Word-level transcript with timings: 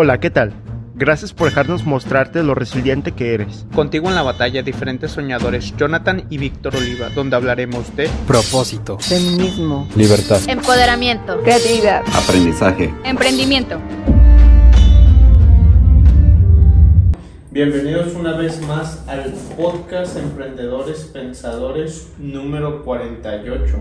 Hola, 0.00 0.20
¿qué 0.20 0.30
tal? 0.30 0.52
Gracias 0.94 1.32
por 1.32 1.48
dejarnos 1.48 1.84
mostrarte 1.84 2.44
lo 2.44 2.54
resiliente 2.54 3.10
que 3.10 3.34
eres. 3.34 3.66
Contigo 3.74 4.08
en 4.08 4.14
la 4.14 4.22
batalla, 4.22 4.62
diferentes 4.62 5.10
soñadores, 5.10 5.76
Jonathan 5.76 6.24
y 6.30 6.38
Víctor 6.38 6.76
Oliva, 6.76 7.08
donde 7.08 7.34
hablaremos 7.34 7.96
de 7.96 8.08
propósito, 8.24 8.96
feminismo, 9.00 9.88
libertad, 9.96 10.38
empoderamiento, 10.46 11.42
creatividad, 11.42 12.04
aprendizaje, 12.14 12.94
emprendimiento. 13.02 13.80
Bienvenidos 17.50 18.14
una 18.14 18.36
vez 18.36 18.64
más 18.68 19.02
al 19.08 19.34
podcast 19.56 20.16
Emprendedores 20.16 21.10
Pensadores 21.12 22.12
número 22.18 22.84
48. 22.84 23.80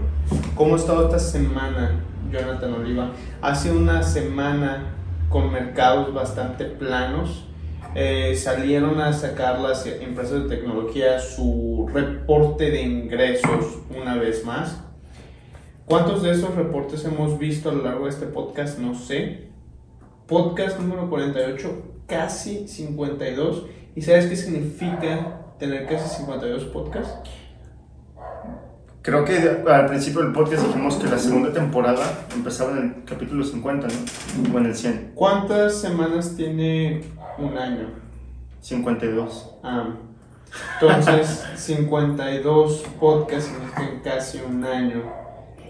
¿Cómo 0.55 0.73
ha 0.73 0.77
estado 0.79 1.05
esta 1.05 1.19
semana, 1.19 1.91
Jonathan 2.31 2.73
Oliva? 2.73 3.11
Hace 3.39 3.71
una 3.71 4.01
semana 4.01 4.95
con 5.29 5.51
mercados 5.51 6.13
bastante 6.13 6.65
planos. 6.65 7.45
Eh, 7.95 8.35
salieron 8.35 8.99
a 9.01 9.13
sacar 9.13 9.59
las 9.59 9.85
empresas 9.85 10.43
de 10.43 10.55
tecnología 10.55 11.19
su 11.19 11.89
reporte 11.91 12.69
de 12.69 12.81
ingresos 12.81 13.79
una 13.89 14.15
vez 14.15 14.45
más. 14.45 14.81
¿Cuántos 15.85 16.21
de 16.21 16.31
esos 16.31 16.53
reportes 16.55 17.05
hemos 17.05 17.39
visto 17.39 17.69
a 17.69 17.73
lo 17.73 17.83
largo 17.83 18.05
de 18.05 18.11
este 18.11 18.25
podcast? 18.25 18.77
No 18.77 18.93
sé. 18.93 19.47
Podcast 20.27 20.79
número 20.79 21.09
48, 21.09 21.83
casi 22.07 22.67
52. 22.67 23.65
¿Y 23.95 24.01
sabes 24.01 24.27
qué 24.27 24.35
significa 24.35 25.53
tener 25.57 25.87
casi 25.87 26.17
52 26.17 26.65
podcasts? 26.65 27.29
Creo 29.07 29.23
que 29.23 29.63
al 29.71 29.85
principio 29.85 30.21
del 30.21 30.33
podcast 30.33 30.67
dijimos 30.67 30.97
que 30.97 31.07
la 31.07 31.17
segunda 31.17 31.53
temporada 31.53 32.27
empezaba 32.35 32.71
en 32.71 32.77
el 32.77 33.05
capítulo 33.05 33.41
50, 33.41 33.87
¿no? 33.87 34.53
O 34.53 34.57
en 34.57 34.65
el 34.65 34.75
100. 34.75 35.11
¿Cuántas 35.15 35.79
semanas 35.79 36.35
tiene 36.35 37.03
un 37.37 37.57
año? 37.57 37.87
52. 38.59 39.55
Ah, 39.63 39.95
entonces 40.81 41.45
52 41.55 42.83
podcasts 42.99 43.49
significan 43.49 44.01
casi 44.03 44.39
un 44.39 44.65
año 44.65 45.03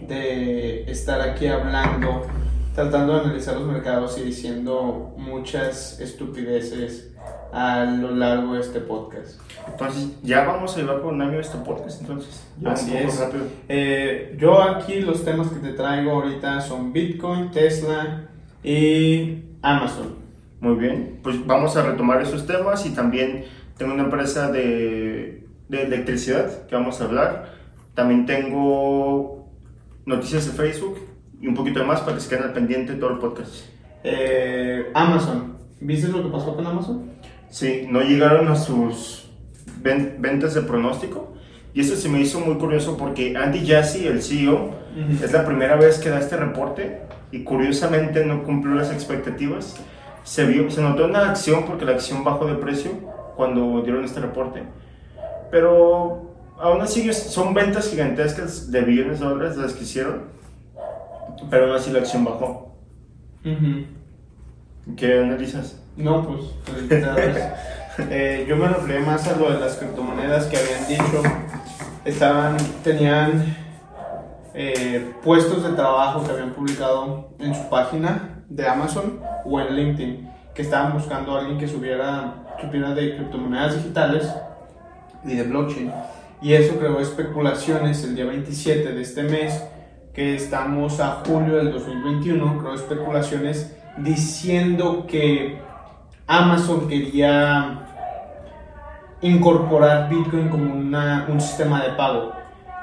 de 0.01 0.89
estar 0.89 1.21
aquí 1.21 1.45
hablando, 1.45 2.25
tratando 2.73 3.13
de 3.13 3.19
analizar 3.19 3.53
los 3.55 3.67
mercados 3.67 4.17
y 4.17 4.23
diciendo 4.23 5.13
muchas 5.15 5.99
estupideces 5.99 7.11
a 7.57 7.85
lo 7.85 8.11
largo 8.11 8.53
de 8.53 8.61
este 8.61 8.79
podcast. 8.79 9.41
Entonces, 9.67 10.15
ya 10.21 10.45
vamos 10.45 10.77
a 10.77 10.79
llevar 10.79 11.01
por 11.01 11.11
un 11.11 11.23
año 11.23 11.39
este 11.39 11.57
podcast, 11.57 12.01
entonces. 12.01 12.45
Así 12.63 12.95
es. 12.95 13.19
Eh, 13.67 14.37
yo 14.39 14.61
aquí 14.61 14.99
los 14.99 15.25
temas 15.25 15.49
que 15.49 15.59
te 15.59 15.73
traigo 15.73 16.11
ahorita 16.11 16.61
son 16.61 16.93
Bitcoin, 16.93 17.49
Tesla 17.49 18.27
y 18.63 19.39
Amazon. 19.63 20.17
Muy 20.61 20.75
bien, 20.75 21.19
pues 21.23 21.43
vamos 21.47 21.75
a 21.75 21.81
retomar 21.81 22.21
esos 22.21 22.45
temas 22.45 22.85
y 22.85 22.91
también 22.91 23.45
tengo 23.75 23.95
una 23.95 24.03
empresa 24.03 24.51
de, 24.51 25.47
de 25.67 25.81
electricidad 25.81 26.67
que 26.67 26.75
vamos 26.75 27.01
a 27.01 27.05
hablar. 27.05 27.53
También 27.95 28.27
tengo 28.27 29.49
noticias 30.05 30.45
de 30.45 30.51
Facebook 30.51 30.99
y 31.41 31.47
un 31.47 31.55
poquito 31.55 31.79
de 31.79 31.85
más 31.85 32.01
para 32.01 32.17
que 32.17 32.21
se 32.21 32.29
queden 32.29 32.43
al 32.43 32.53
pendiente 32.53 32.93
de 32.93 32.99
todo 32.99 33.13
el 33.13 33.17
podcast. 33.17 33.65
Eh, 34.03 34.91
Amazon, 34.93 35.57
¿viste 35.79 36.07
lo 36.09 36.21
que 36.21 36.29
pasó 36.29 36.55
con 36.55 36.67
Amazon? 36.67 37.16
Sí, 37.49 37.87
no 37.89 38.01
llegaron 38.01 38.47
a 38.49 38.55
sus 38.55 39.29
ventas 39.81 40.53
de 40.53 40.61
pronóstico. 40.61 41.33
Y 41.73 41.81
eso 41.81 41.95
se 41.95 42.09
me 42.09 42.19
hizo 42.19 42.39
muy 42.39 42.55
curioso 42.55 42.97
porque 42.97 43.37
Andy 43.37 43.65
Jassy, 43.67 44.07
el 44.07 44.21
CEO, 44.21 44.71
es 45.23 45.31
la 45.31 45.45
primera 45.45 45.75
vez 45.75 45.99
que 45.99 46.09
da 46.09 46.19
este 46.19 46.35
reporte 46.35 47.01
y 47.31 47.43
curiosamente 47.43 48.25
no 48.25 48.43
cumplió 48.43 48.73
las 48.73 48.91
expectativas. 48.91 49.75
Se, 50.23 50.45
vio, 50.45 50.69
se 50.71 50.81
notó 50.81 51.05
una 51.05 51.29
acción 51.29 51.65
porque 51.65 51.85
la 51.85 51.91
acción 51.91 52.23
bajó 52.23 52.47
de 52.47 52.55
precio 52.55 52.91
cuando 53.35 53.81
dieron 53.83 54.03
este 54.03 54.19
reporte. 54.19 54.63
Pero 55.51 56.33
aún 56.57 56.81
así 56.81 57.13
son 57.13 57.53
ventas 57.53 57.89
gigantescas 57.89 58.71
de 58.71 58.81
billones 58.81 59.19
de 59.19 59.25
dólares 59.27 59.57
las 59.57 59.73
que 59.73 59.83
hicieron. 59.83 60.23
Pero 61.49 61.65
aún 61.67 61.75
así 61.75 61.91
la 61.91 61.99
acción 61.99 62.25
bajó. 62.25 62.75
¿Qué 64.95 65.19
analizas? 65.19 65.79
No, 65.97 66.27
pues, 66.27 66.41
eh, 68.11 68.45
yo 68.47 68.55
me 68.55 68.67
refería 68.67 68.99
más 68.99 69.27
a 69.27 69.35
lo 69.35 69.51
de 69.51 69.59
las 69.59 69.77
criptomonedas 69.77 70.45
que 70.45 70.57
habían 70.57 70.87
dicho. 70.87 71.23
Estaban, 72.05 72.55
tenían 72.83 73.57
eh, 74.53 75.13
puestos 75.23 75.63
de 75.63 75.71
trabajo 75.71 76.23
que 76.23 76.31
habían 76.31 76.51
publicado 76.51 77.31
en 77.39 77.55
su 77.55 77.67
página 77.67 78.43
de 78.47 78.67
Amazon 78.67 79.19
o 79.43 79.59
en 79.59 79.75
LinkedIn, 79.75 80.29
que 80.53 80.61
estaban 80.61 80.93
buscando 80.93 81.35
a 81.35 81.39
alguien 81.39 81.57
que 81.57 81.67
subiera, 81.67 82.45
supiera 82.61 82.93
de 82.93 83.15
criptomonedas 83.15 83.77
digitales 83.77 84.31
y 85.25 85.35
de 85.35 85.43
blockchain. 85.43 85.91
Y 86.43 86.53
eso 86.53 86.77
creó 86.77 86.99
especulaciones 86.99 88.03
el 88.03 88.15
día 88.15 88.25
27 88.25 88.93
de 88.93 89.01
este 89.01 89.23
mes, 89.23 89.63
que 90.13 90.35
estamos 90.35 90.99
a 90.99 91.23
julio 91.25 91.55
del 91.55 91.71
2021, 91.71 92.59
creó 92.59 92.75
especulaciones 92.75 93.75
diciendo 93.97 95.05
que 95.07 95.66
Amazon 96.27 96.89
quería 96.89 97.79
incorporar 99.21 100.09
Bitcoin 100.09 100.49
como 100.49 100.75
una, 100.75 101.25
un 101.29 101.39
sistema 101.39 101.81
de 101.81 101.91
pago. 101.91 102.33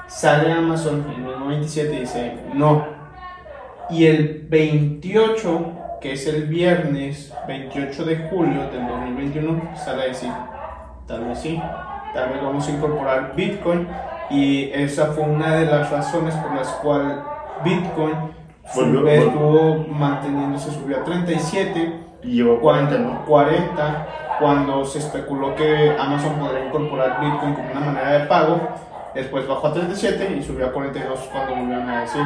Sale 0.07 0.51
Amazon 0.51 1.05
en 1.15 1.25
el 1.25 1.39
97 1.39 1.93
y 1.93 1.99
dice 1.99 2.37
no. 2.55 2.87
Y 3.91 4.07
el 4.07 4.47
28, 4.49 5.99
que 6.01 6.13
es 6.13 6.25
el 6.25 6.47
viernes 6.47 7.31
28 7.47 8.05
de 8.05 8.17
julio 8.29 8.61
del 8.71 8.87
2021, 8.87 9.75
sale 9.75 10.01
a 10.01 10.05
decir, 10.05 10.31
tal 11.07 11.25
vez 11.25 11.39
sí, 11.39 11.61
tal 12.15 12.29
vez 12.29 12.41
vamos 12.41 12.67
a 12.67 12.71
incorporar 12.71 13.35
Bitcoin. 13.35 13.87
Y 14.31 14.71
esa 14.73 15.11
fue 15.13 15.23
una 15.23 15.57
de 15.57 15.67
las 15.67 15.91
razones 15.91 16.33
por 16.37 16.55
las 16.55 16.69
cuales 16.69 17.17
Bitcoin 17.63 18.15
estuvo 19.07 19.85
manteniéndose, 19.87 20.71
subió 20.71 20.97
a 20.97 21.03
37 21.03 22.04
y 22.25 22.37
llegó 22.37 22.59
40, 22.59 22.97
¿no? 22.97 23.25
40, 23.25 24.07
cuando 24.39 24.85
se 24.85 24.99
especuló 24.99 25.55
que 25.55 25.95
Amazon 25.97 26.33
podría 26.39 26.65
incorporar 26.65 27.19
Bitcoin 27.21 27.53
como 27.53 27.71
una 27.71 27.79
manera 27.79 28.11
de 28.11 28.19
pago. 28.25 28.59
Después 29.13 29.47
bajó 29.47 29.67
a 29.67 29.73
37 29.73 30.35
y 30.37 30.43
subió 30.43 30.67
a 30.67 30.71
42 30.71 31.19
cuando 31.31 31.55
volvieron 31.55 31.89
a 31.89 32.01
decir. 32.01 32.21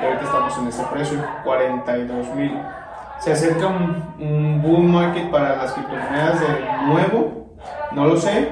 Y 0.00 0.04
ahorita 0.04 0.24
estamos 0.24 0.58
en 0.58 0.68
ese 0.68 0.82
precio, 0.92 1.18
42 1.44 2.34
mil. 2.34 2.58
Se 3.18 3.32
acerca 3.32 3.68
un, 3.68 4.14
un 4.18 4.60
bull 4.60 4.84
market 4.84 5.30
para 5.30 5.56
las 5.56 5.72
criptomonedas 5.72 6.40
de 6.40 6.86
nuevo. 6.86 7.56
No 7.92 8.06
lo 8.06 8.16
sé, 8.16 8.50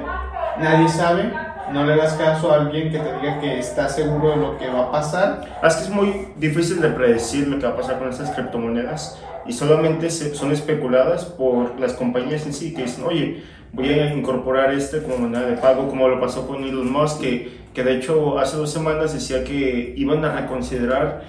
nadie 0.59 0.89
sabe 0.89 1.33
no 1.73 1.85
le 1.87 1.97
das 1.97 2.15
caso 2.15 2.53
a 2.53 2.61
alguien 2.61 2.91
que 2.91 2.99
te 2.99 3.13
diga 3.15 3.41
que 3.41 3.59
está 3.59 3.89
seguro 3.89 4.31
de 4.31 4.37
lo 4.37 4.59
que 4.59 4.69
va 4.69 4.85
a 4.85 4.91
pasar. 4.91 5.59
Es 5.63 5.77
que 5.77 5.85
es 5.85 5.91
muy 5.91 6.29
difícil 6.37 6.81
de 6.81 6.89
predecir 6.89 7.49
lo 7.49 7.59
que 7.59 7.67
va 7.67 7.73
a 7.73 7.77
pasar 7.77 7.99
con 7.99 8.09
estas 8.09 8.31
criptomonedas 8.31 9.21
y 9.47 9.53
solamente 9.53 10.11
son 10.11 10.53
especuladas 10.53 11.25
por 11.25 11.79
las 11.81 11.95
compañías 11.95 12.47
en 12.47 12.53
sí 12.53 12.75
que 12.75 12.83
dicen, 12.83 13.05
oye, 13.05 13.43
voy 13.73 13.89
a 13.89 14.15
incorporar 14.15 14.73
este 14.73 15.03
como 15.03 15.19
moneda 15.19 15.47
de 15.47 15.57
pago, 15.57 15.89
como 15.89 16.09
lo 16.09 16.21
pasó 16.21 16.47
con 16.47 16.63
Elon 16.63 16.93
Musk, 16.93 17.21
que, 17.21 17.53
que 17.75 17.83
de 17.83 17.97
hecho 17.97 18.39
hace 18.39 18.57
dos 18.57 18.71
semanas 18.71 19.13
decía 19.13 19.43
que 19.45 19.95
iban 19.97 20.25
a 20.25 20.41
reconsiderar 20.41 21.25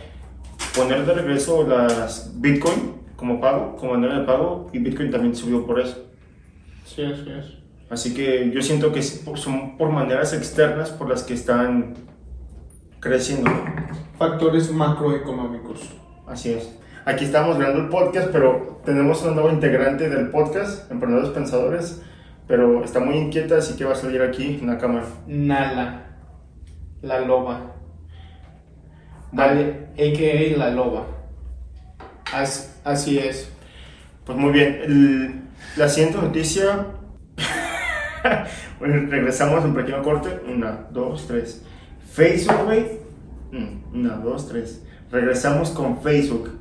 poner 0.75 1.05
de 1.05 1.13
regreso 1.13 1.65
las 1.67 2.39
Bitcoin 2.39 3.03
como 3.15 3.39
pago, 3.39 3.75
como 3.77 3.93
moneda 3.93 4.19
de 4.19 4.25
pago, 4.25 4.69
y 4.73 4.79
Bitcoin 4.79 5.09
también 5.09 5.35
subió 5.35 5.65
por 5.65 5.79
eso. 5.79 6.05
Sí, 6.85 7.03
así 7.03 7.31
es. 7.31 7.62
Así 7.89 8.13
que 8.13 8.51
yo 8.51 8.61
siento 8.61 8.91
que 8.91 9.01
son 9.01 9.77
por 9.77 9.89
maneras 9.89 10.33
externas 10.33 10.89
por 10.89 11.09
las 11.09 11.23
que 11.23 11.33
están 11.33 11.93
creciendo. 12.99 13.51
Factores 14.17 14.71
macroeconómicos. 14.71 15.89
Así 16.27 16.53
es. 16.53 16.69
Aquí 17.05 17.25
estamos 17.25 17.57
viendo 17.57 17.79
el 17.79 17.89
podcast, 17.89 18.29
pero 18.31 18.81
tenemos 18.85 19.21
una 19.23 19.33
nueva 19.33 19.51
integrante 19.51 20.09
del 20.09 20.29
podcast, 20.29 20.89
Emprendedores 20.89 21.31
Pensadores, 21.31 22.01
pero 22.47 22.83
está 22.83 23.01
muy 23.01 23.17
inquieta, 23.17 23.57
así 23.57 23.75
que 23.75 23.83
va 23.83 23.91
a 23.91 23.95
salir 23.95 24.21
aquí 24.21 24.59
en 24.61 24.67
la 24.67 24.77
cámara. 24.77 25.05
Nala, 25.27 26.05
la 27.01 27.19
loba. 27.19 27.73
Vale, 29.33 29.89
a.k.a. 29.93 30.57
la 30.57 30.69
loba. 30.69 31.05
así 32.85 33.19
es. 33.19 33.51
Pues 34.25 34.37
muy 34.37 34.51
bien. 34.51 35.49
la 35.75 35.89
siguiente 35.89 36.19
noticia 36.19 36.85
bueno, 38.79 39.09
regresamos 39.09 39.63
un 39.65 39.73
pequeño 39.73 40.01
corte. 40.01 40.39
Una, 40.47 40.87
dos, 40.91 41.27
tres. 41.27 41.63
Facebook, 42.11 42.65
güey. 42.65 42.85
Mm, 43.51 43.95
una, 43.99 44.15
dos, 44.17 44.47
tres. 44.47 44.83
Regresamos 45.11 45.69
con 45.71 46.01
Facebook. 46.01 46.59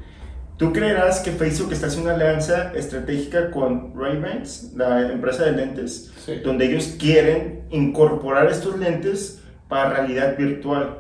¿Tú 0.59 0.73
creerás 0.73 1.21
que 1.21 1.33
Facebook 1.33 1.73
está 1.73 1.87
haciendo 1.87 2.15
una 2.15 2.23
alianza 2.23 2.73
estratégica 2.75 3.51
con 3.51 3.95
Ray-Bans, 3.97 4.75
la 4.77 5.11
empresa 5.11 5.45
de 5.45 5.53
lentes, 5.53 6.13
donde 6.45 6.67
ellos 6.67 6.97
quieren 6.99 7.63
incorporar 7.71 8.47
estos 8.49 8.79
lentes 8.79 9.43
para 9.69 9.91
realidad 9.91 10.37
virtual? 10.37 10.99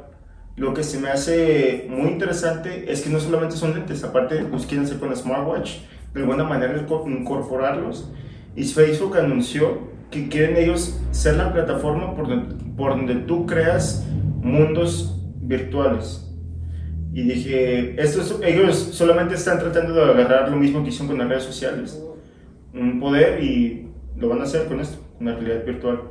Lo 0.57 0.75
que 0.75 0.83
se 0.83 0.99
me 0.99 1.11
hace 1.11 1.87
muy 1.89 2.11
interesante 2.11 2.91
es 2.91 3.03
que 3.03 3.11
no 3.11 3.21
solamente 3.21 3.57
son 3.57 3.75
lentes, 3.75 4.03
aparte 4.03 4.41
los 4.43 4.67
quieren 4.67 4.85
hacer 4.85 4.99
con 4.99 5.15
smartwatch 5.15 5.79
de 6.13 6.21
alguna 6.21 6.45
manera 6.45 6.77
incorporarlos. 7.07 8.11
Y 8.55 8.65
Facebook 8.65 9.17
anunció 9.17 9.92
que 10.13 10.29
quieren 10.29 10.57
ellos 10.57 10.97
ser 11.11 11.37
la 11.37 11.53
plataforma 11.53 12.15
por 12.15 12.29
donde, 12.29 12.55
por 12.77 12.91
donde 12.91 13.15
tú 13.17 13.47
creas 13.47 14.07
mundos 14.41 15.19
virtuales. 15.41 16.29
Y 17.13 17.23
dije, 17.23 18.01
estos, 18.01 18.39
ellos 18.45 18.77
solamente 18.77 19.35
están 19.35 19.59
tratando 19.59 19.95
de 19.95 20.03
agarrar 20.03 20.51
lo 20.51 20.57
mismo 20.57 20.83
que 20.83 20.91
hicieron 20.91 21.09
con 21.09 21.19
las 21.19 21.29
redes 21.29 21.45
sociales. 21.45 22.01
Un 22.73 23.01
poder 23.01 23.43
y 23.43 23.89
lo 24.17 24.29
van 24.29 24.41
a 24.41 24.45
hacer 24.45 24.67
con 24.69 24.81
esto, 24.81 24.99
con 25.19 25.27
la 25.27 25.35
realidad 25.35 25.65
virtual. 25.65 26.03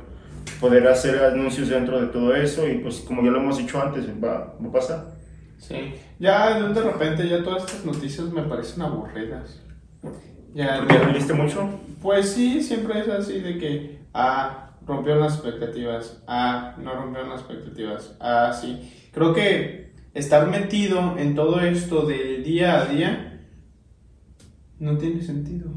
Poder 0.60 0.86
hacer 0.88 1.24
anuncios 1.24 1.68
dentro 1.68 2.00
de 2.00 2.08
todo 2.08 2.34
eso 2.34 2.68
y 2.68 2.78
pues 2.78 3.00
como 3.00 3.22
ya 3.22 3.30
lo 3.30 3.38
hemos 3.38 3.58
dicho 3.58 3.80
antes, 3.80 4.06
va, 4.22 4.54
va 4.62 4.68
a 4.68 4.72
pasar. 4.72 5.04
Sí, 5.58 5.94
ya 6.18 6.68
de 6.68 6.82
repente 6.82 7.28
ya 7.28 7.42
todas 7.42 7.64
estas 7.64 7.84
noticias 7.84 8.28
me 8.32 8.42
parecen 8.42 8.82
aburridas. 8.82 9.60
Ya, 10.54 10.78
¿Porque 10.78 11.12
viste 11.14 11.32
mucho? 11.32 11.68
Pues 12.00 12.32
sí, 12.32 12.62
siempre 12.62 13.00
es 13.00 13.08
así 13.08 13.40
de 13.40 13.58
que, 13.58 14.00
ah, 14.12 14.70
rompieron 14.86 15.22
las 15.22 15.34
expectativas, 15.34 16.22
ah, 16.26 16.74
no 16.78 16.94
rompieron 16.94 17.30
las 17.30 17.40
expectativas, 17.40 18.16
ah, 18.20 18.52
sí. 18.52 18.92
Creo 19.12 19.32
que 19.32 19.92
estar 20.14 20.48
metido 20.48 21.16
en 21.16 21.34
todo 21.34 21.60
esto 21.60 22.06
del 22.06 22.44
día 22.44 22.82
a 22.82 22.86
día 22.86 23.40
no 24.78 24.98
tiene 24.98 25.22
sentido, 25.22 25.70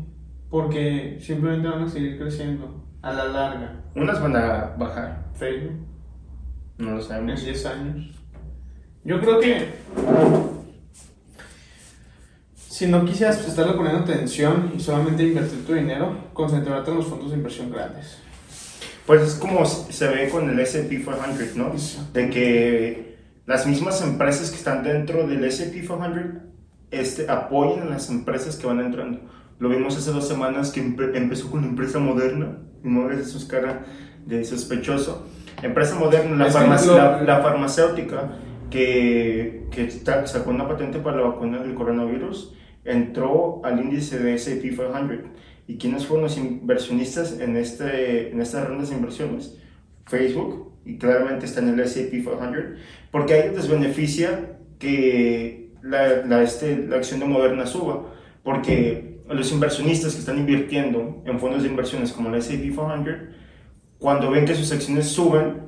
porque 0.50 1.19
simplemente 1.21 1.68
van 1.68 1.83
a 1.83 1.89
seguir 1.89 2.18
creciendo 2.18 2.83
a 3.01 3.13
la 3.13 3.25
larga. 3.25 3.83
Unas 3.95 4.21
van 4.21 4.36
a 4.36 4.75
bajar. 4.78 5.25
Facebook. 5.36 5.86
No 6.78 6.92
lo 6.92 7.01
sabemos. 7.01 7.39
En 7.39 7.45
10 7.45 7.66
años. 7.68 8.12
Yo 9.04 9.21
creo 9.21 9.39
que 9.39 9.69
si 12.75 12.88
no 12.88 13.06
quisieras 13.06 13.39
estarle 13.48 13.72
poniendo 13.72 14.01
atención 14.01 14.74
y 14.75 14.81
solamente 14.81 15.24
invertir 15.24 15.66
tu 15.66 15.74
dinero, 15.74 16.13
concentrarte 16.33 16.92
en 16.92 16.98
los 16.98 17.06
fondos 17.06 17.31
de 17.31 17.38
inversión 17.38 17.72
grandes. 17.72 18.18
Pues 19.06 19.22
es 19.22 19.36
como 19.36 19.66
se 19.66 20.07
ve 20.10 20.27
con 20.27 20.50
el 20.50 20.60
SP 20.60 21.00
500, 21.00 21.56
¿no? 21.56 21.72
De 22.12 22.30
que 22.30 23.16
las 23.45 23.66
mismas 23.66 24.01
empresas 24.01 24.50
que 24.50 24.57
están 24.57 24.83
dentro 24.83 25.25
del 25.25 25.45
SP 25.48 25.88
500 25.88 26.42
este, 26.92 27.31
apoyan 27.31 27.83
a 27.83 27.92
las 27.92 28.10
empresas 28.10 28.57
que 28.57 28.68
van 28.68 28.81
entrando. 28.81 29.21
Lo 29.57 29.69
vimos 29.69 29.95
hace 29.95 30.12
dos 30.12 30.28
semanas 30.28 30.71
que 30.71 30.81
empezó 30.81 31.50
con 31.50 31.60
una 31.60 31.69
empresa 31.69 32.00
moderna, 32.00 32.57
y 32.83 32.89
no 32.89 33.07
ves 33.07 33.31
sus 33.31 33.45
cara 33.45 33.86
de 34.25 34.44
sospechoso. 34.44 35.25
Empresa 35.63 35.95
moderna, 35.95 36.50
la, 36.50 37.21
la, 37.21 37.42
farmacéutica 37.42 38.33
que, 38.69 39.66
que 39.71 39.89
sacó 40.25 40.50
una 40.50 40.68
patente 40.68 41.00
para 41.00 41.21
la 41.21 41.28
vacuna 41.28 41.60
del 41.60 41.74
coronavirus, 41.74 42.55
entró 42.86 43.62
al 43.64 43.80
índice 43.82 44.20
de 44.20 44.36
S&P 44.36 44.70
500. 44.70 45.32
¿Y 45.68 45.78
quiénes 45.78 46.06
fueron 46.06 46.26
los 46.26 46.38
inversionistas 46.38 47.40
en, 47.40 47.58
este, 47.58 48.32
en 48.32 48.40
estas 48.40 48.68
rondas 48.68 48.90
de 48.90 48.96
inversiones? 48.96 49.58
Facebook, 50.06 50.72
y 50.86 50.98
claramente 50.98 51.46
está 51.46 51.62
en 51.62 51.70
el 51.70 51.80
S&P 51.80 52.12
500, 52.12 52.80
porque 53.12 53.34
a 53.34 53.44
ellos 53.44 53.56
les 53.56 53.68
beneficia 53.68 54.58
que 54.78 55.72
la, 55.82 56.26
la, 56.26 56.44
este, 56.44 56.78
la 56.88 56.98
acción 56.98 57.20
de 57.20 57.26
Moderna 57.26 57.66
suba, 57.66 58.14
porque 58.44 59.22
los 59.28 59.52
inversionistas 59.52 60.14
que 60.14 60.20
están 60.20 60.38
invirtiendo 60.38 61.24
en 61.26 61.40
fondos 61.40 61.64
de 61.64 61.70
inversiones 61.70 62.14
como 62.14 62.30
el 62.30 62.36
S&P 62.36 62.70
500, 62.70 63.16
cuando 63.98 64.30
ven 64.30 64.46
que 64.46 64.54
sus 64.54 64.72
acciones 64.72 65.08
suben, 65.08 65.66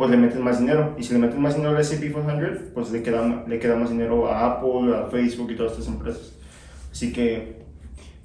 pues 0.00 0.10
le 0.10 0.16
meten 0.16 0.42
más 0.42 0.58
dinero. 0.58 0.96
Y 0.98 1.02
si 1.02 1.12
le 1.12 1.18
meten 1.18 1.42
más 1.42 1.56
dinero 1.56 1.76
al 1.76 1.80
S&P 1.82 2.10
500, 2.10 2.70
pues 2.72 2.90
le 2.90 3.02
queda, 3.02 3.44
le 3.46 3.58
queda 3.58 3.76
más 3.76 3.90
dinero 3.90 4.32
a 4.32 4.46
Apple, 4.46 4.96
a 4.96 5.10
Facebook 5.10 5.50
y 5.50 5.56
todas 5.56 5.72
estas 5.72 5.88
empresas. 5.88 6.32
Así 6.90 7.12
que... 7.12 7.60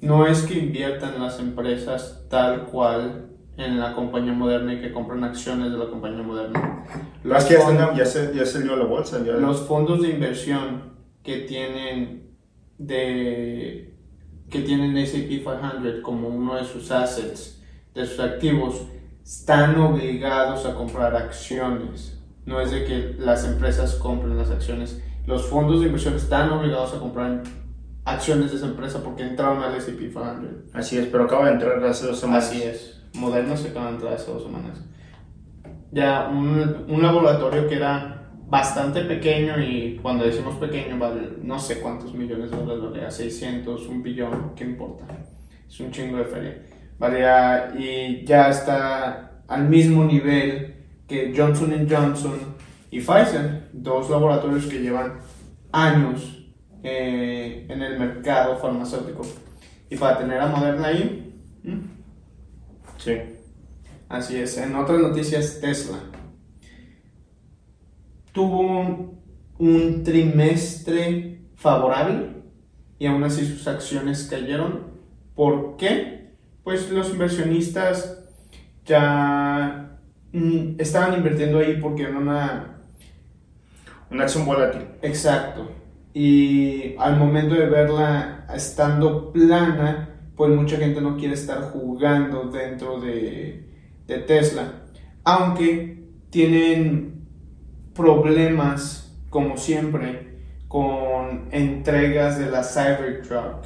No 0.00 0.26
es 0.26 0.44
que 0.44 0.54
inviertan 0.54 1.20
las 1.20 1.38
empresas 1.38 2.24
tal 2.30 2.64
cual 2.64 3.26
en 3.58 3.78
la 3.78 3.92
compañía 3.92 4.32
moderna 4.32 4.72
y 4.72 4.80
que 4.80 4.90
compran 4.90 5.22
acciones 5.22 5.70
de 5.70 5.76
la 5.76 5.90
compañía 5.90 6.22
moderna. 6.22 6.82
Los 7.22 7.44
que 7.44 7.56
ya, 7.56 7.94
ya, 7.94 8.06
se, 8.06 8.34
ya 8.34 8.46
se 8.46 8.62
dio 8.62 8.74
la 8.74 8.86
bolsa. 8.86 9.22
Ya. 9.22 9.34
Los 9.34 9.60
fondos 9.60 10.00
de 10.00 10.08
inversión 10.08 10.94
que 11.22 11.40
tienen 11.40 12.30
de 12.78 13.92
que 14.48 14.60
tienen 14.60 14.96
S&P 14.96 15.28
500 15.28 16.00
como 16.02 16.28
uno 16.28 16.54
de 16.54 16.64
sus 16.64 16.90
assets, 16.90 17.62
de 17.94 18.06
sus 18.06 18.18
activos, 18.18 18.86
están 19.26 19.76
obligados 19.80 20.64
a 20.66 20.74
comprar 20.76 21.16
acciones. 21.16 22.16
No 22.44 22.60
es 22.60 22.70
de 22.70 22.84
que 22.84 23.16
las 23.18 23.44
empresas 23.44 23.96
compren 23.96 24.38
las 24.38 24.50
acciones. 24.50 25.02
Los 25.26 25.46
fondos 25.46 25.80
de 25.80 25.86
inversión 25.86 26.14
están 26.14 26.52
obligados 26.52 26.94
a 26.94 27.00
comprar 27.00 27.42
acciones 28.04 28.52
de 28.52 28.58
esa 28.58 28.66
empresa 28.66 29.02
porque 29.02 29.24
entraron 29.24 29.64
al 29.64 29.74
S&P 29.74 30.10
500. 30.10 30.72
Así 30.72 30.96
es, 30.96 31.08
pero 31.08 31.24
acaba 31.24 31.46
de 31.46 31.54
entrar 31.54 31.84
hace 31.84 32.06
dos 32.06 32.20
semanas. 32.20 32.44
Así 32.44 32.62
es. 32.62 33.02
Moderno 33.14 33.56
se 33.56 33.70
acaba 33.70 33.86
de 33.86 33.94
entrar 33.94 34.12
hace 34.14 34.30
dos 34.30 34.44
semanas. 34.44 34.80
Ya 35.90 36.28
un, 36.28 36.84
un 36.88 37.02
laboratorio 37.02 37.66
que 37.66 37.74
era 37.74 38.30
bastante 38.46 39.00
pequeño 39.00 39.58
y 39.60 39.98
cuando 40.00 40.24
decimos 40.24 40.54
pequeño 40.54 40.98
vale 41.00 41.30
no 41.42 41.58
sé 41.58 41.80
cuántos 41.80 42.14
millones 42.14 42.52
de 42.52 42.56
dólares 42.56 42.92
vale, 42.92 43.10
600, 43.10 43.88
un 43.88 44.04
billón, 44.04 44.52
¿qué 44.54 44.62
importa? 44.62 45.04
Es 45.68 45.80
un 45.80 45.90
chingo 45.90 46.18
de 46.18 46.26
feria 46.26 46.62
¿vale? 46.98 47.24
Y 47.78 48.24
ya 48.24 48.50
está 48.50 49.42
al 49.48 49.68
mismo 49.68 50.04
nivel 50.04 50.74
que 51.06 51.32
Johnson 51.36 51.86
Johnson 51.88 52.38
y 52.90 53.00
Pfizer, 53.00 53.68
dos 53.72 54.10
laboratorios 54.10 54.66
que 54.66 54.80
llevan 54.80 55.18
años 55.72 56.46
eh, 56.82 57.66
en 57.68 57.82
el 57.82 57.98
mercado 57.98 58.56
farmacéutico. 58.58 59.22
Y 59.90 59.96
para 59.96 60.18
tener 60.18 60.40
a 60.40 60.46
Moderna 60.46 60.88
ahí, 60.88 61.34
sí. 62.98 63.12
Así 64.08 64.36
es. 64.36 64.56
En 64.58 64.74
otras 64.76 65.00
noticias, 65.00 65.60
Tesla 65.60 65.98
tuvo 68.36 69.14
un 69.58 70.02
trimestre 70.04 71.40
favorable 71.54 72.42
y 72.98 73.06
aún 73.06 73.24
así 73.24 73.46
sus 73.46 73.66
acciones 73.66 74.28
cayeron. 74.30 74.94
¿Por 75.34 75.76
qué? 75.76 76.15
Pues 76.66 76.90
los 76.90 77.10
inversionistas 77.10 78.24
ya 78.84 80.00
mm, 80.32 80.80
estaban 80.80 81.14
invirtiendo 81.14 81.60
ahí 81.60 81.78
porque 81.80 82.02
era 82.02 82.18
una... 82.18 82.80
Una 84.10 84.24
acción 84.24 84.44
volátil. 84.44 84.82
Exacto. 85.00 85.70
Y 86.12 86.96
al 86.98 87.18
momento 87.18 87.54
de 87.54 87.66
verla 87.66 88.48
estando 88.52 89.32
plana, 89.32 90.08
pues 90.34 90.50
mucha 90.50 90.76
gente 90.76 91.00
no 91.00 91.16
quiere 91.16 91.34
estar 91.34 91.70
jugando 91.70 92.50
dentro 92.50 93.00
de, 93.00 93.64
de 94.08 94.18
Tesla. 94.18 94.86
Aunque 95.22 96.02
tienen 96.30 97.28
problemas, 97.94 99.16
como 99.30 99.56
siempre, 99.56 100.40
con 100.66 101.46
entregas 101.52 102.40
de 102.40 102.50
la 102.50 102.64
Cybertruck 102.64 103.64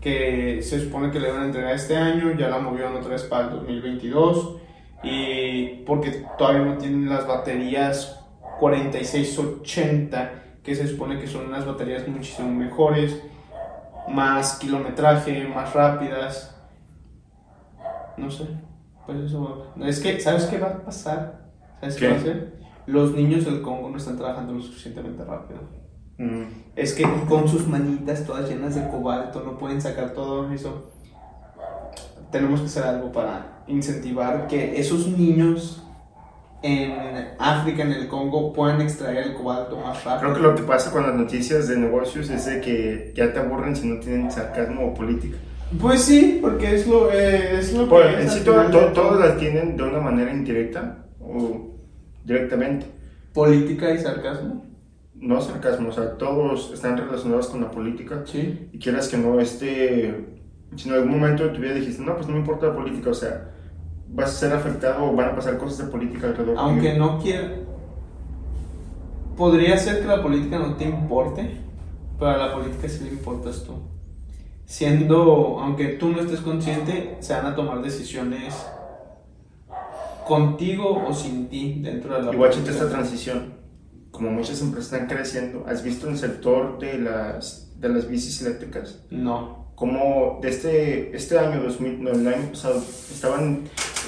que 0.00 0.62
se 0.62 0.80
supone 0.80 1.10
que 1.10 1.20
le 1.20 1.30
van 1.30 1.42
a 1.42 1.44
entregar 1.46 1.74
este 1.74 1.96
año, 1.96 2.32
ya 2.32 2.48
la 2.48 2.58
movieron 2.58 2.96
otra 2.96 3.10
vez 3.10 3.22
para 3.24 3.44
el 3.44 3.50
2022 3.50 4.56
y 5.02 5.66
porque 5.86 6.26
todavía 6.38 6.64
no 6.64 6.78
tienen 6.78 7.08
las 7.08 7.26
baterías 7.26 8.24
4680 8.58 10.32
que 10.62 10.74
se 10.74 10.86
supone 10.86 11.18
que 11.18 11.26
son 11.26 11.46
unas 11.46 11.66
baterías 11.66 12.06
muchísimo 12.08 12.50
mejores, 12.50 13.22
más 14.08 14.58
kilometraje, 14.58 15.46
más 15.48 15.72
rápidas. 15.72 16.56
No 18.16 18.30
sé, 18.30 18.46
pues 19.06 19.18
eso 19.20 19.72
Es 19.80 20.00
que, 20.00 20.20
¿sabes 20.20 20.44
qué 20.44 20.58
va 20.58 20.68
a 20.68 20.84
pasar? 20.84 21.50
¿Sabes 21.80 21.94
qué, 21.94 22.00
qué 22.00 22.08
va 22.08 22.14
a 22.14 22.18
hacer? 22.18 22.60
Los 22.86 23.14
niños 23.14 23.44
del 23.44 23.62
Congo 23.62 23.88
no 23.88 23.96
están 23.96 24.16
trabajando 24.16 24.52
lo 24.52 24.60
suficientemente 24.60 25.24
rápido. 25.24 25.79
Mm. 26.20 26.42
Es 26.76 26.92
que 26.92 27.02
con 27.26 27.48
sus 27.48 27.66
manitas 27.66 28.24
todas 28.26 28.48
llenas 28.48 28.74
de 28.74 28.86
cobalto 28.88 29.42
no 29.42 29.56
pueden 29.56 29.80
sacar 29.80 30.10
todo 30.10 30.52
eso. 30.52 30.92
Tenemos 32.30 32.60
que 32.60 32.66
hacer 32.66 32.84
algo 32.84 33.10
para 33.10 33.62
incentivar 33.66 34.46
que 34.46 34.78
esos 34.78 35.08
niños 35.08 35.82
en 36.62 36.92
África, 37.38 37.82
en 37.82 37.92
el 37.92 38.06
Congo, 38.06 38.52
puedan 38.52 38.82
extraer 38.82 39.28
el 39.28 39.34
cobalto 39.34 39.78
más 39.78 40.04
rápido. 40.04 40.32
Creo 40.32 40.34
que 40.34 40.48
lo 40.50 40.54
que 40.54 40.62
pasa 40.62 40.92
con 40.92 41.06
las 41.06 41.14
noticias 41.14 41.68
de 41.68 41.78
negocios 41.78 42.28
es 42.28 42.44
de 42.44 42.60
que 42.60 43.14
ya 43.16 43.32
te 43.32 43.38
aburren 43.38 43.74
si 43.74 43.88
no 43.88 43.98
tienen 43.98 44.30
sarcasmo 44.30 44.88
o 44.88 44.94
política. 44.94 45.38
Pues 45.80 46.02
sí, 46.02 46.38
porque 46.42 46.74
es 46.74 46.86
lo, 46.86 47.10
eh, 47.10 47.60
es 47.60 47.72
lo 47.72 47.88
que... 47.88 48.22
En 48.22 48.28
sí, 48.28 48.42
todos 48.44 49.18
las 49.18 49.38
tienen 49.38 49.74
de 49.74 49.84
una 49.84 50.00
manera 50.00 50.30
indirecta 50.30 51.06
o 51.18 51.78
directamente. 52.24 52.86
¿Política 53.32 53.90
y 53.90 53.98
sarcasmo? 53.98 54.69
No 55.20 55.40
sarcasmo, 55.40 55.90
o 55.90 55.92
sea, 55.92 56.16
todos 56.16 56.72
están 56.72 56.96
relacionados 56.96 57.48
con 57.48 57.60
la 57.60 57.70
política. 57.70 58.22
Sí. 58.24 58.68
Y 58.72 58.78
quieras 58.78 59.08
que 59.08 59.18
no, 59.18 59.38
este, 59.38 60.38
si 60.76 60.88
en 60.88 60.94
algún 60.94 61.12
momento 61.12 61.44
de 61.44 61.50
tu 61.50 61.60
vida 61.60 61.74
dijiste, 61.74 62.02
no, 62.02 62.14
pues 62.14 62.26
no 62.26 62.32
me 62.32 62.40
importa 62.40 62.68
la 62.68 62.74
política, 62.74 63.10
o 63.10 63.14
sea, 63.14 63.50
vas 64.08 64.30
a 64.30 64.32
ser 64.32 64.52
afectado 64.52 65.04
o 65.04 65.14
van 65.14 65.30
a 65.30 65.36
pasar 65.36 65.58
cosas 65.58 65.86
de 65.86 65.92
política 65.92 66.28
alrededor. 66.28 66.56
Aunque 66.58 66.98
no 66.98 67.18
quiera, 67.18 67.52
podría 69.36 69.76
ser 69.76 70.00
que 70.00 70.06
la 70.06 70.22
política 70.22 70.58
no 70.58 70.74
te 70.74 70.84
importe, 70.84 71.50
pero 72.18 72.30
a 72.30 72.36
la 72.36 72.54
política 72.54 72.88
sí 72.88 73.04
le 73.04 73.10
importas 73.10 73.64
tú. 73.64 73.74
siendo, 74.64 75.58
aunque 75.58 75.88
tú 75.94 76.10
no 76.10 76.20
estés 76.20 76.40
consciente, 76.40 77.16
se 77.18 77.32
van 77.32 77.46
a 77.46 77.56
tomar 77.56 77.82
decisiones 77.82 78.54
contigo 80.28 81.04
o 81.08 81.12
sin 81.12 81.48
ti 81.48 81.80
dentro 81.82 82.14
de 82.14 82.22
la 82.22 82.32
Igual 82.32 82.50
esta 82.52 82.88
transición, 82.88 83.49
como 84.20 84.32
muchas 84.32 84.60
empresas 84.60 84.92
están 84.92 85.08
creciendo, 85.08 85.64
¿has 85.66 85.82
visto 85.82 86.06
el 86.06 86.18
sector 86.18 86.78
de 86.78 86.98
las, 86.98 87.72
de 87.80 87.88
las 87.88 88.06
bicis 88.06 88.42
eléctricas? 88.42 89.02
No. 89.08 89.70
Como 89.74 90.40
de 90.42 90.50
este, 90.50 91.16
este 91.16 91.38
año, 91.38 91.62
2000, 91.62 92.04
no, 92.04 92.10
el 92.10 92.28
año 92.28 92.50
pasado, 92.50 92.84
estaban 93.10 93.62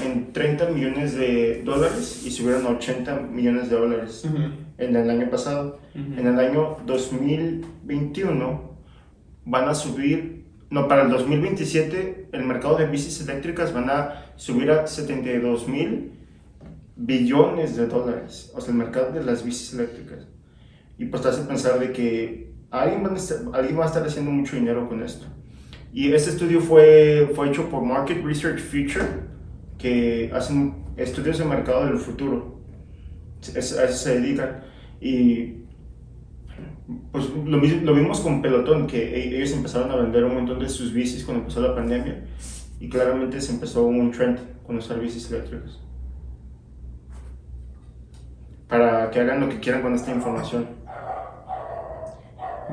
en 0.05 0.31
30 0.35 0.69
millones 0.69 1.15
de 1.15 1.63
dólares 1.65 2.25
y 2.27 2.31
subieron 2.31 2.67
a 2.67 2.71
80 2.73 3.21
millones 3.21 3.71
de 3.71 3.77
dólares 3.77 4.29
en 4.77 4.97
el 4.97 5.09
año 5.09 5.31
pasado. 5.31 5.79
En 5.95 6.27
el 6.27 6.39
año 6.39 6.77
2021 6.85 8.77
van 9.47 9.69
a 9.71 9.75
subir, 9.75 10.45
no, 10.69 10.89
para 10.89 11.05
el 11.05 11.11
2027 11.11 12.29
el 12.33 12.45
mercado 12.45 12.77
de 12.77 12.85
bicis 12.85 13.19
eléctricas 13.23 13.73
van 13.73 13.89
a 13.89 14.27
subir 14.37 14.71
a 14.71 14.87
72 14.87 15.69
mil 15.69 16.13
billones 16.97 17.77
de 17.77 17.87
dólares, 17.87 18.53
o 18.55 18.61
sea, 18.61 18.73
el 18.73 18.79
mercado 18.79 19.13
de 19.13 19.25
las 19.25 19.45
bicis 19.45 19.75
eléctricas. 19.75 20.27
Y 20.99 21.07
pues 21.07 21.23
te 21.23 21.29
hace 21.29 21.43
pensar 21.43 21.79
de 21.81 21.93
que 21.93 22.53
alguien 22.71 23.05
va, 23.05 23.11
a 23.13 23.17
estar, 23.17 23.39
alguien 23.53 23.79
va 23.79 23.85
a 23.85 23.87
estar 23.87 24.07
haciendo 24.07 24.31
mucho 24.31 24.57
dinero 24.57 24.89
con 24.89 25.03
esto. 25.03 25.27
Y 25.93 26.13
este 26.13 26.31
estudio 26.31 26.61
fue, 26.61 27.31
fue 27.35 27.49
hecho 27.49 27.69
por 27.69 27.85
Market 27.85 28.25
Research 28.25 28.61
Future, 28.61 29.07
que 29.79 30.31
hacen 30.33 30.85
estudios 30.97 31.39
de 31.39 31.45
mercado 31.45 31.87
del 31.87 31.99
futuro. 31.99 32.61
a 33.55 33.59
eso 33.59 33.87
se 33.87 34.21
dedican. 34.21 34.65
Y 35.01 35.63
pues 37.11 37.29
lo, 37.31 37.59
lo, 37.59 37.95
vimos 37.95 38.21
con 38.21 38.41
Pelotón, 38.41 38.87
que 38.87 39.03
e, 39.03 39.37
ellos 39.37 39.53
empezaron 39.53 39.91
a 39.91 39.97
vender 39.97 40.25
un 40.25 40.35
montón 40.35 40.59
de 40.59 40.69
sus 40.69 40.93
bicis 40.93 41.25
cuando 41.25 41.43
empezó 41.43 41.61
la 41.61 41.75
pandemia. 41.75 42.25
Y 42.81 42.89
claramente 42.89 43.41
se 43.41 43.53
empezó 43.53 43.85
un 43.85 44.11
trend 44.11 44.39
con 44.67 44.77
usar 44.77 44.99
bicis 44.99 45.31
eléctricas. 45.31 45.79
Para 48.73 49.11
que 49.11 49.21
hagan 49.21 49.41
lo 49.41 49.51
que 49.51 49.61
quieran 49.61 49.83
con 49.83 49.95
esta 49.95 50.13
información. 50.13 50.67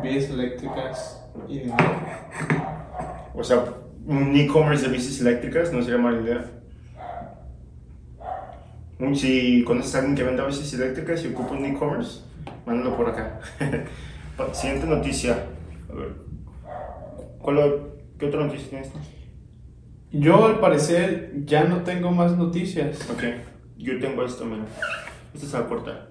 Bicis 0.02 0.30
eléctricas 0.30 1.26
y 1.50 1.64
O 3.34 3.44
sea, 3.44 3.66
un 4.06 4.34
e-commerce 4.34 4.86
de 4.86 4.94
bicis 4.94 5.20
eléctricas 5.20 5.74
no 5.74 5.82
sería 5.82 5.98
mala 5.98 6.22
idea. 6.22 6.46
Si 9.14 9.62
conoces 9.66 9.94
a 9.96 9.98
alguien 9.98 10.16
que 10.16 10.24
venda 10.24 10.46
bicis 10.46 10.74
eléctricas 10.74 11.22
y 11.26 11.34
ocupa 11.34 11.52
un 11.52 11.66
e-commerce, 11.66 12.22
mándalo 12.66 12.96
por 12.96 13.10
acá. 13.10 13.42
Siguiente 14.54 14.88
noticia. 14.88 15.48
A 15.92 15.96
ver. 15.96 16.14
¿Qué 18.18 18.26
otra 18.26 18.46
noticia 18.46 18.70
tienes? 18.70 18.92
Yo 20.12 20.46
al 20.46 20.62
parecer 20.62 21.34
ya 21.44 21.66
no 21.66 21.84
tengo 21.84 22.12
más 22.12 22.38
noticias. 22.38 23.10
Ok, 23.12 23.24
yo 23.78 24.00
tengo 24.00 24.24
esto, 24.24 24.46
mira. 24.46 24.64
Esta 25.34 25.46
es 25.46 25.54
la 25.54 25.68
puerta. 25.68 26.10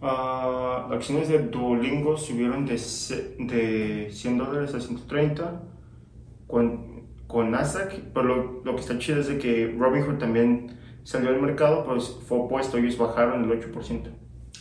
Uh, 0.00 0.92
acciones 0.92 1.28
de 1.28 1.38
Duolingo 1.38 2.16
subieron 2.16 2.66
de, 2.66 2.74
de 2.74 4.08
100 4.10 4.38
dólares 4.38 4.74
a 4.74 4.80
130 4.80 5.62
con, 6.46 7.04
con 7.26 7.50
Nasdaq, 7.50 8.00
pero 8.12 8.26
lo, 8.26 8.62
lo, 8.64 8.74
que 8.74 8.82
está 8.82 8.98
chido 8.98 9.20
es 9.20 9.28
de 9.28 9.38
que 9.38 9.74
Robinhood 9.78 10.18
también 10.18 10.76
salió 11.04 11.30
al 11.30 11.40
mercado, 11.40 11.84
pues 11.86 12.18
fue 12.26 12.38
opuesto, 12.38 12.76
ellos 12.76 12.98
bajaron 12.98 13.44
el 13.44 13.50
8%. 13.50 14.02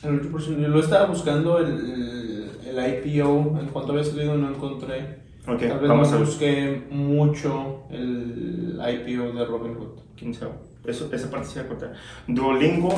El 0.04 0.32
8%, 0.32 0.60
yo 0.60 0.68
lo 0.70 0.80
estaba 0.80 1.08
buscando 1.08 1.60
el, 1.60 2.50
el, 2.66 3.06
IPO, 3.06 3.60
en 3.60 3.68
cuanto 3.68 3.92
había 3.92 4.04
salido 4.04 4.36
no 4.38 4.50
encontré. 4.50 5.24
Okay, 5.46 5.68
Tal 5.68 5.80
vez 5.80 5.90
vamos 5.90 6.10
no 6.12 6.18
a 6.18 6.20
busqué 6.22 6.84
mucho 6.90 7.84
el 7.90 8.80
IPO 8.80 9.34
de 9.34 9.46
Robinhood. 9.46 10.00
¿Quién 10.16 10.34
sabe? 10.34 10.54
Eso, 10.86 11.10
esa 11.14 11.30
parte 11.30 11.48
se 11.48 11.60
va 11.60 11.66
a 11.66 11.70
cortar. 11.70 11.94
Duolingo 12.28 12.94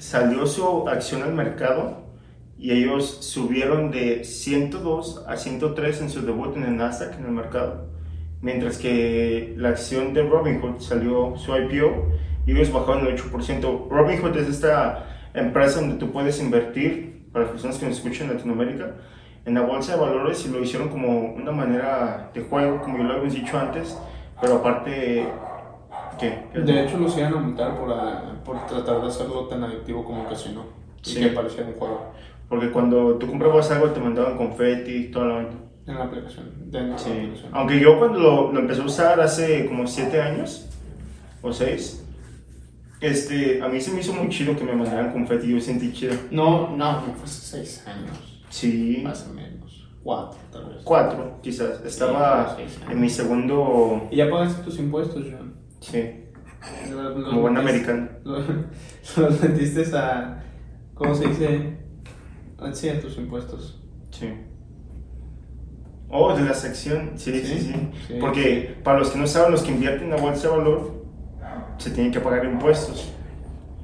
salió 0.00 0.46
su 0.46 0.88
acción 0.88 1.22
al 1.22 1.34
mercado 1.34 1.98
y 2.58 2.72
ellos 2.72 3.18
subieron 3.20 3.90
de 3.90 4.24
102 4.24 5.24
a 5.28 5.36
103 5.36 6.00
en 6.00 6.10
su 6.10 6.22
debut 6.22 6.56
en 6.56 6.64
el 6.64 6.76
Nasdaq, 6.76 7.18
en 7.18 7.26
el 7.26 7.32
mercado. 7.32 7.86
Mientras 8.40 8.78
que 8.78 9.54
la 9.58 9.68
acción 9.68 10.14
de 10.14 10.22
Robinhood 10.22 10.80
salió 10.80 11.36
su 11.36 11.54
IPO 11.54 12.08
y 12.46 12.52
ellos 12.52 12.72
bajaron 12.72 13.06
el 13.06 13.14
8%. 13.14 13.88
Robinhood 13.90 14.36
es 14.38 14.48
esta 14.48 15.28
empresa 15.34 15.80
donde 15.80 15.96
tú 15.96 16.10
puedes 16.10 16.40
invertir, 16.40 17.26
para 17.30 17.44
las 17.44 17.52
personas 17.52 17.76
que 17.76 17.86
nos 17.86 17.98
escuchan 17.98 18.28
en 18.28 18.36
Latinoamérica, 18.36 18.94
en 19.44 19.54
la 19.54 19.60
bolsa 19.60 19.94
de 19.94 20.00
valores 20.00 20.44
y 20.46 20.48
lo 20.48 20.62
hicieron 20.62 20.88
como 20.88 21.34
una 21.34 21.52
manera 21.52 22.30
de 22.32 22.40
juego, 22.40 22.80
como 22.80 22.96
yo 22.96 23.04
lo 23.04 23.14
había 23.14 23.30
dicho 23.30 23.58
antes, 23.58 23.96
pero 24.40 24.56
aparte, 24.56 25.28
¿qué? 26.20 26.60
De 26.60 26.84
hecho, 26.84 26.98
los 26.98 27.16
iban 27.16 27.34
a 27.34 27.38
multar 27.38 27.78
por, 27.78 27.94
por 28.44 28.66
tratar 28.66 29.00
de 29.00 29.08
hacerlo 29.08 29.46
tan 29.46 29.64
adictivo 29.64 30.04
como 30.04 30.28
casino 30.28 30.64
y 31.04 31.14
que 31.14 31.28
parecía 31.28 31.64
un 31.64 31.72
juego. 31.74 32.12
Porque 32.48 32.70
cuando 32.70 33.16
tú 33.16 33.26
comprabas 33.28 33.70
algo 33.70 33.90
te 33.90 34.00
mandaban 34.00 34.36
confeti 34.36 34.90
y 34.90 35.10
todo 35.10 35.24
lo 35.24 35.40
En 35.40 35.48
la 35.86 36.04
aplicación. 36.04 36.46
sí. 36.96 37.32
Aunque 37.52 37.80
yo 37.80 37.98
cuando 37.98 38.18
lo, 38.18 38.52
lo, 38.52 38.60
empecé 38.60 38.82
a 38.82 38.84
usar 38.84 39.20
hace 39.20 39.66
como 39.66 39.86
7 39.86 40.20
años 40.20 40.68
o 41.42 41.52
6, 41.52 42.04
este, 43.00 43.62
a 43.62 43.68
mí 43.68 43.80
se 43.80 43.92
me 43.92 44.00
hizo 44.00 44.12
muy 44.12 44.28
chido 44.28 44.56
que 44.56 44.64
me 44.64 44.74
mandaran 44.74 45.12
confeti 45.12 45.48
yo 45.48 45.60
sentí 45.60 45.92
chido. 45.92 46.14
No, 46.30 46.76
no, 46.76 47.00
fue 47.00 47.24
hace 47.24 47.64
6 47.64 47.86
años. 47.86 48.42
Sí. 48.50 49.00
Más 49.02 49.26
o 49.30 49.32
menos. 49.32 49.88
4 50.02 50.38
tal 50.52 50.64
vez. 50.66 50.82
4 50.84 51.38
quizás. 51.42 51.84
Estaba 51.84 52.56
en 52.90 53.00
mi 53.00 53.08
segundo... 53.08 54.08
¿Y 54.10 54.16
ya 54.16 54.28
pagaste 54.28 54.62
tus 54.64 54.78
impuestos, 54.78 55.24
John? 55.30 55.49
Sí. 55.80 56.26
Como 57.24 57.40
buen 57.40 57.56
americano. 57.56 58.08
Los 58.24 59.42
metiste 59.42 59.84
a. 59.96 60.44
¿Cómo 60.94 61.14
se 61.14 61.28
dice? 61.28 61.78
Sí, 62.72 62.88
a 62.88 63.00
tus 63.00 63.16
impuestos. 63.16 63.80
Sí. 64.10 64.28
Oh, 66.10 66.34
de 66.34 66.42
la 66.42 66.54
sección. 66.54 67.12
Sí, 67.16 67.40
sí, 67.40 67.72
sí, 68.06 68.14
Porque 68.20 68.76
para 68.82 68.98
los 68.98 69.10
que 69.10 69.18
no 69.18 69.26
saben, 69.26 69.52
los 69.52 69.62
que 69.62 69.70
invierten 69.70 70.04
en 70.04 70.10
la 70.10 70.16
bolsa 70.20 70.48
de 70.48 70.56
valor, 70.56 71.04
se 71.78 71.90
tienen 71.90 72.12
que 72.12 72.20
pagar 72.20 72.44
impuestos. 72.44 73.12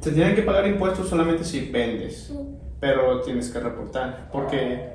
Se 0.01 0.13
tienen 0.13 0.35
que 0.35 0.43
pagar 0.43 0.67
impuestos 0.67 1.09
solamente 1.09 1.45
si 1.45 1.71
vendes, 1.71 2.33
pero 2.81 3.23
tienes 3.23 3.51
que 3.51 3.61
reportar. 3.61 4.29
Porque 4.31 4.93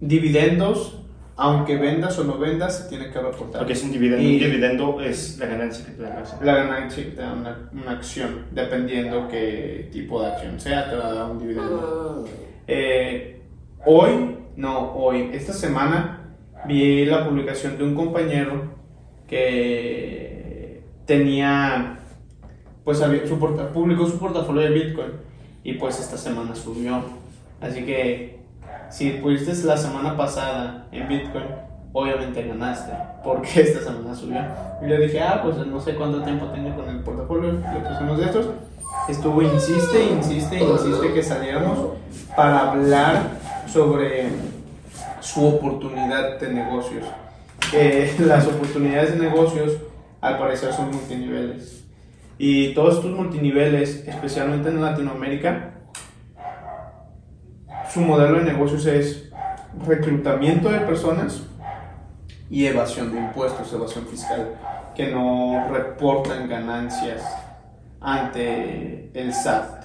dividendos 0.00 1.05
aunque 1.36 1.76
vendas 1.76 2.18
o 2.18 2.24
no 2.24 2.38
vendas, 2.38 2.78
se 2.78 2.88
tiene 2.88 3.10
que 3.10 3.20
reportar. 3.20 3.60
Porque 3.60 3.74
es 3.74 3.82
un 3.82 3.92
dividendo. 3.92 4.22
un 4.22 4.38
dividendo 4.38 5.00
es 5.02 5.38
la 5.38 5.46
ganancia 5.46 5.84
que 5.84 5.92
te 5.92 6.02
da 6.02 6.24
la 6.40 6.54
ganancia 6.54 7.04
que 7.04 7.10
te 7.10 7.20
da 7.20 7.32
una, 7.32 7.90
acción, 7.90 8.46
dependiendo 8.52 9.28
qué 9.28 9.90
tipo 9.92 10.22
de 10.22 10.28
acción 10.28 10.58
sea, 10.58 10.88
te 10.88 10.96
va 10.96 11.08
a 11.08 11.12
dar 11.12 11.30
un 11.30 11.38
dividendo. 11.38 12.26
Eh, 12.66 13.42
hoy, 13.84 14.36
no, 14.56 14.94
hoy, 14.94 15.30
esta 15.34 15.52
semana, 15.52 16.34
vi 16.66 17.04
la 17.04 17.28
publicación 17.28 17.76
de 17.76 17.84
un 17.84 17.94
compañero 17.94 18.74
que 19.28 20.82
tenía, 21.04 21.98
pues 22.82 22.98
su 22.98 23.38
publicó 23.74 24.06
su 24.06 24.18
portafolio 24.18 24.62
de 24.62 24.70
Bitcoin 24.70 25.10
y 25.64 25.74
pues 25.74 26.00
esta 26.00 26.16
semana 26.16 26.54
subió. 26.54 27.02
Así 27.60 27.84
que 27.84 28.35
si 28.90 29.10
pudiste 29.10 29.52
la 29.66 29.76
semana 29.76 30.16
pasada 30.16 30.86
en 30.92 31.08
Bitcoin, 31.08 31.44
obviamente 31.92 32.46
ganaste, 32.46 32.92
porque 33.24 33.48
esta 33.62 33.80
semana 33.82 34.14
subió. 34.14 34.40
Y 34.82 34.86
le 34.86 34.98
dije, 34.98 35.20
ah, 35.20 35.40
pues 35.42 35.56
no 35.66 35.80
sé 35.80 35.94
cuánto 35.94 36.22
tiempo 36.22 36.46
tengo 36.46 36.76
con 36.76 36.88
el 36.88 37.00
portafolio, 37.00 37.52
le 37.52 37.80
pusimos 37.80 38.18
de 38.18 38.24
estos. 38.26 38.46
Estuvo, 39.08 39.42
insiste, 39.42 40.04
insiste, 40.04 40.58
insiste 40.58 41.12
que 41.14 41.22
saliéramos 41.22 41.78
para 42.34 42.72
hablar 42.72 43.30
sobre 43.66 44.28
su 45.20 45.46
oportunidad 45.46 46.38
de 46.38 46.48
negocios. 46.52 47.04
Que 47.70 48.14
las 48.18 48.46
oportunidades 48.46 49.12
de 49.12 49.28
negocios, 49.28 49.72
al 50.20 50.38
parecer, 50.38 50.72
son 50.72 50.90
multiniveles. 50.90 51.84
Y 52.38 52.74
todos 52.74 52.96
estos 52.96 53.10
multiniveles, 53.12 54.06
especialmente 54.06 54.68
en 54.68 54.82
Latinoamérica, 54.82 55.75
su 57.96 58.02
modelo 58.02 58.40
de 58.40 58.52
negocios 58.52 58.84
es 58.84 59.30
reclutamiento 59.86 60.68
de 60.68 60.80
personas 60.80 61.44
y 62.50 62.66
evasión 62.66 63.10
de 63.10 63.18
impuestos, 63.18 63.72
evasión 63.72 64.06
fiscal, 64.06 64.54
que 64.94 65.10
no 65.10 65.66
reportan 65.72 66.46
ganancias 66.46 67.22
ante 67.98 69.10
el 69.14 69.32
SAT. 69.32 69.84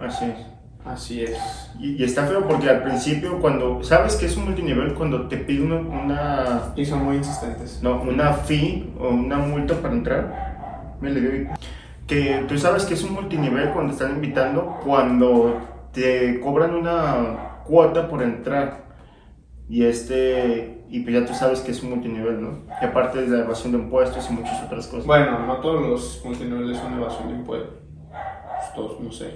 Así 0.00 0.26
es. 0.26 0.46
Así 0.84 1.24
es. 1.24 1.36
Y, 1.80 2.04
está 2.04 2.24
feo 2.24 2.46
porque 2.46 2.70
al 2.70 2.84
principio, 2.84 3.40
cuando 3.40 3.82
sabes 3.82 4.14
que 4.14 4.26
es 4.26 4.36
un 4.36 4.44
multinivel, 4.44 4.94
cuando 4.94 5.26
te 5.26 5.38
piden 5.38 5.72
una, 5.72 6.72
Y 6.76 6.86
son 6.86 7.04
muy 7.04 7.16
insistentes. 7.16 7.80
No, 7.82 8.00
una 8.00 8.32
fee 8.32 8.94
o 8.96 9.08
una 9.08 9.38
multa 9.38 9.74
para 9.74 9.92
entrar. 9.92 10.96
Me 11.00 11.10
que 12.06 12.44
tú 12.46 12.56
sabes 12.56 12.84
que 12.84 12.94
es 12.94 13.02
un 13.02 13.14
multinivel 13.14 13.70
cuando 13.70 13.92
están 13.92 14.12
invitando, 14.12 14.78
cuando 14.84 15.77
te 15.92 16.40
cobran 16.40 16.74
una 16.74 17.60
cuota 17.64 18.08
por 18.08 18.22
entrar. 18.22 18.86
Y 19.68 19.84
este, 19.84 20.84
y 20.88 21.00
pues 21.00 21.14
ya 21.14 21.26
tú 21.26 21.34
sabes 21.34 21.60
que 21.60 21.72
es 21.72 21.82
un 21.82 21.90
multinivel, 21.90 22.40
¿no? 22.42 22.60
Y 22.80 22.84
aparte 22.84 23.20
de 23.20 23.28
la 23.36 23.44
evasión 23.44 23.72
de 23.72 23.78
impuestos 23.78 24.28
y 24.30 24.32
muchas 24.32 24.62
otras 24.64 24.86
cosas. 24.86 25.06
Bueno, 25.06 25.46
no 25.46 25.58
todos 25.58 25.86
los 25.86 26.22
multiniveles 26.24 26.78
son 26.78 26.94
evasión 26.94 27.28
de 27.28 27.34
impuestos. 27.34 27.74
Pues 28.10 28.74
todos, 28.74 29.00
no 29.00 29.12
sé. 29.12 29.30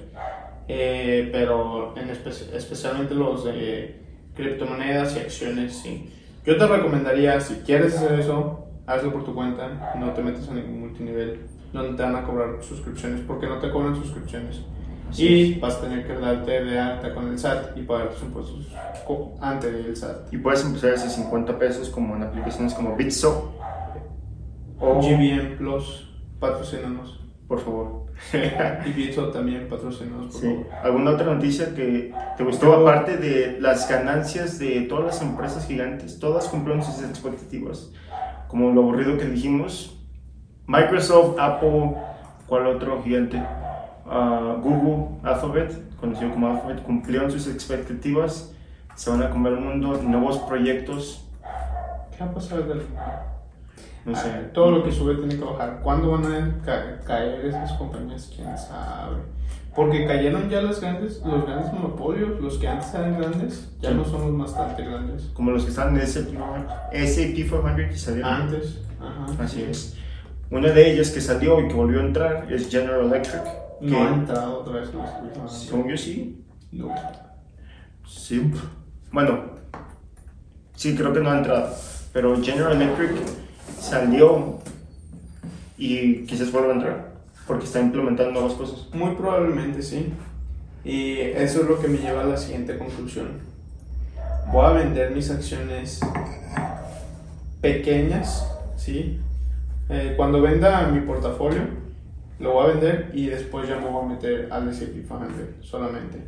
Eh, 0.69 1.29
pero 1.33 1.95
en 1.99 2.09
espe- 2.09 2.55
especialmente 2.55 3.15
los 3.15 3.45
de 3.45 4.01
criptomonedas 4.35 5.17
y 5.17 5.21
acciones, 5.21 5.75
sí. 5.77 6.11
Yo 6.47 6.57
te 6.57 6.67
recomendaría, 6.67 7.39
si 7.41 7.57
quieres 7.57 7.95
hacer 7.97 8.19
eso, 8.19 8.67
hazlo 8.87 9.13
por 9.13 9.25
tu 9.25 9.35
cuenta, 9.35 9.95
no 9.99 10.13
te 10.13 10.23
metas 10.23 10.49
a 10.49 10.55
ningún 10.55 10.81
multinivel 10.81 11.41
donde 11.73 11.95
te 11.97 12.03
van 12.03 12.17
a 12.17 12.23
cobrar 12.25 12.57
suscripciones, 12.63 13.21
porque 13.27 13.47
no 13.47 13.59
te 13.59 13.71
cobran 13.71 13.95
suscripciones. 13.97 14.63
Así 15.13 15.27
y 15.27 15.61
vas 15.61 15.77
a 15.77 15.81
tener 15.83 16.07
que 16.07 16.15
darte 16.15 16.65
de 16.65 16.79
alta 16.79 17.15
con 17.15 17.29
el 17.29 17.39
SAT 17.39 17.77
y 17.77 17.83
pagar 17.83 18.09
tus 18.11 18.23
impuestos 18.23 18.69
co- 19.07 19.35
ante 19.41 19.69
el 19.69 19.97
SAT. 19.97 20.33
Y 20.33 20.39
puedes 20.39 20.65
empezar 20.65 20.91
desde 20.93 21.09
50 21.11 21.59
pesos 21.59 21.89
como 21.91 22.17
en 22.17 22.23
aplicaciones 22.25 22.75
como 22.75 22.97
Bitso. 22.97 23.53
O, 24.81 25.01
GBM 25.01 25.57
Plus, 25.59 26.09
patrocínanos. 26.41 27.21
por 27.47 27.61
favor. 27.61 28.03
Y 28.87 28.91
Bitso 28.93 29.29
también, 29.31 29.69
patrocínanos, 29.69 30.27
por 30.33 30.41
Sí. 30.41 30.47
favor. 30.49 30.67
¿Alguna 30.83 31.11
otra 31.13 31.35
noticia 31.35 31.75
que 31.75 32.13
te 32.37 32.45
gustó? 32.45 32.67
Yo- 32.67 32.81
Aparte 32.89 33.17
de 33.19 33.59
las 33.61 33.89
ganancias 33.89 34.59
de 34.59 34.83
todas 34.83 35.05
las 35.07 35.23
empresas 35.23 35.67
gigantes, 35.67 36.19
todas 36.19 36.49
cumplieron 36.49 36.83
sus 36.85 37.03
expectativas. 37.05 37.93
Como 38.49 38.71
lo 38.73 38.81
aburrido 38.83 39.19
que 39.19 39.25
dijimos, 39.27 39.99
Microsoft, 40.67 41.39
Apple, 41.39 41.95
¿cuál 42.47 42.67
otro 42.67 43.03
gigante? 43.03 43.43
Ah, 44.07 44.57
Google, 44.63 45.19
Alphabet, 45.23 45.97
conocido 45.97 46.31
como 46.33 46.49
Alphabet, 46.49 46.83
cumplieron 46.83 47.31
sus 47.31 47.47
expectativas. 47.49 48.53
Se 48.97 49.11
van 49.11 49.23
a 49.23 49.31
comer 49.31 49.55
un 49.55 49.65
mundo, 49.69 50.01
nuevos 50.03 50.39
proyectos, 50.41 51.27
¿Qué 52.17 52.23
va 52.25 52.31
a 52.31 52.35
pasar 52.35 52.65
del 52.67 52.83
no 54.05 54.15
sé. 54.17 54.29
Ah, 54.35 54.51
Todo 54.53 54.71
lo 54.73 54.83
que 54.85 54.91
sube 54.93 55.15
tiene 55.15 55.37
que 55.37 55.45
bajar. 55.45 55.81
¿Cuándo 55.83 56.11
van 56.11 56.25
a 56.27 56.61
ca- 56.65 57.01
caer 57.07 57.47
esas 57.47 57.73
compañías? 57.75 58.31
¿Quién 58.35 58.49
sabe? 58.59 59.17
Porque 59.75 60.05
cayeron 60.07 60.51
ya 60.51 60.61
los 60.61 60.81
grandes, 60.81 61.23
los 61.25 61.47
grandes 61.47 61.73
monopolios, 61.73 62.39
los 62.41 62.59
que 62.59 62.69
antes 62.69 62.93
eran 62.95 63.17
grandes, 63.19 63.71
ya 63.81 63.91
Sí. 63.91 63.95
no 63.95 64.05
son 64.05 64.23
los 64.33 64.39
bastante 64.39 64.85
grandes. 64.85 65.31
Como 65.33 65.53
los 65.53 65.63
que 65.65 65.71
están 65.71 65.97
en 65.97 66.03
SAP 66.07 66.35
400 67.49 67.95
y 67.95 67.99
salieron. 67.99 68.31
Antes, 68.33 68.81
ajá. 69.01 69.45
Así 69.45 69.63
es. 69.63 69.97
Una 70.51 70.69
de 70.69 70.93
ellas 70.93 71.11
que 71.11 71.21
salió 71.21 71.61
y 71.61 71.69
que 71.69 71.75
volvió 71.75 72.01
a 72.01 72.03
entrar 72.05 72.53
es 72.53 72.69
General 72.71 73.07
Electric. 73.07 73.43
Que, 73.83 73.91
No 73.91 74.05
ha 74.05 74.15
entrado 74.15 74.61
otra 74.61 74.75
vez 74.75 74.95
los 74.95 75.05
últimos. 75.25 75.53
según 75.53 75.89
yo 75.89 75.97
sí. 75.97 76.45
No. 76.71 76.95
Sí. 78.07 78.49
Bueno, 79.11 79.41
sí, 80.77 80.95
creo 80.95 81.13
que 81.13 81.19
no 81.19 81.31
ha 81.31 81.39
entrado. 81.39 81.75
Pero 82.13 82.41
General 82.41 82.81
Electric 82.81 83.11
salió 83.81 84.59
y 85.77 86.25
quizás 86.27 86.53
vuelva 86.53 86.71
a 86.71 86.75
entrar. 86.75 87.13
Porque 87.45 87.65
está 87.65 87.81
implementando 87.81 88.31
nuevas 88.33 88.53
cosas. 88.53 88.87
Muy 88.95 89.17
probablemente 89.17 89.83
sí. 89.83 90.13
Y 90.85 91.19
eso 91.19 91.63
es 91.63 91.69
lo 91.69 91.81
que 91.81 91.89
me 91.89 91.99
lleva 91.99 92.23
a 92.23 92.27
la 92.27 92.37
siguiente 92.37 92.79
conclusión. 92.79 93.41
Voy 94.53 94.65
a 94.65 94.71
vender 94.71 95.11
mis 95.11 95.29
acciones 95.29 95.99
pequeñas, 97.61 98.47
¿sí? 98.77 99.19
Eh, 99.89 100.15
cuando 100.17 100.41
venda 100.41 100.87
mi 100.87 101.01
portafolio, 101.01 101.63
lo 102.43 102.53
voy 102.53 102.65
a 102.65 102.69
vender 102.75 103.11
y 103.15 103.27
después 103.27 103.69
ya 103.69 103.79
me 103.79 103.89
voy 103.89 104.05
a 104.05 104.09
meter 104.09 104.49
al 104.51 104.69
S&P 104.69 105.03
500 105.03 105.65
solamente. 105.67 106.19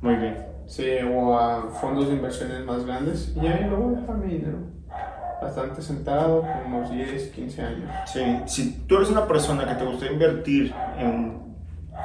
Muy 0.00 0.16
bien. 0.16 0.46
Sí, 0.66 0.86
o 1.14 1.38
a 1.38 1.68
fondos 1.68 2.08
de 2.08 2.14
inversiones 2.14 2.64
más 2.64 2.86
grandes 2.86 3.34
y 3.40 3.46
ahí 3.46 3.68
lo 3.68 3.76
voy 3.76 3.94
a 3.94 4.00
dejar 4.00 4.16
mi 4.16 4.32
dinero. 4.32 4.58
Bastante 5.40 5.82
sentado, 5.82 6.40
con 6.40 6.72
unos 6.72 6.90
10, 6.90 7.30
15 7.30 7.62
años. 7.62 7.90
Sí, 8.06 8.20
si 8.46 8.78
tú 8.86 8.96
eres 8.96 9.10
una 9.10 9.26
persona 9.26 9.66
que 9.66 9.74
te 9.74 9.84
gusta 9.84 10.06
invertir 10.06 10.72
en 10.98 11.56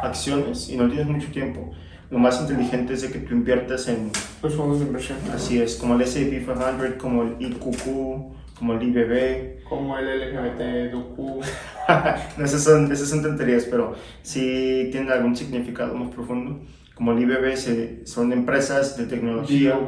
acciones 0.04 0.69
y 0.69 0.76
no 0.76 0.88
tienes 0.88 1.08
mucho 1.08 1.32
tiempo, 1.32 1.71
lo 2.10 2.19
más 2.19 2.41
inteligente 2.41 2.93
es 2.93 3.04
de 3.04 3.12
que 3.12 3.19
tú 3.19 3.34
inviertas 3.34 3.88
en, 3.88 4.12
Los 4.41 4.56
fondos 4.56 4.80
de 4.80 4.88
inversión. 4.88 5.19
así 5.34 5.62
es, 5.62 5.76
como 5.76 5.95
el 5.95 6.02
S&P 6.02 6.39
500, 6.39 6.93
como 7.00 7.24
el 7.24 7.36
IQQ, 7.39 8.36
como 8.58 8.74
el 8.74 8.84
IBB. 8.84 9.63
Como 9.63 9.98
el 9.98 10.06
LGBT, 10.06 10.91
DOQ. 10.91 11.43
No, 12.38 12.43
esas 12.46 12.63
son, 12.63 12.91
esas 12.91 13.08
son 13.10 13.22
tonterías, 13.24 13.63
pero 13.65 13.96
sí 14.22 14.89
tienen 14.91 15.10
algún 15.12 15.36
significado 15.36 15.93
más 15.96 16.10
profundo. 16.13 16.60
Como 16.96 17.13
el 17.13 17.20
IBB 17.22 17.56
se- 17.56 18.06
son 18.06 18.34
empresas 18.34 18.98
de 18.98 19.06
tecnología. 19.06 19.80